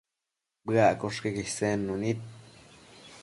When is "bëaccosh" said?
0.65-1.19